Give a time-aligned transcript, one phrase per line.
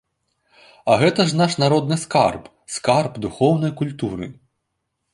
[0.93, 2.43] А гэта ж наш народны скарб,
[2.79, 4.35] скарб духоўнай культуры.